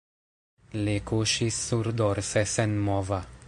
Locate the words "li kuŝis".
0.87-1.59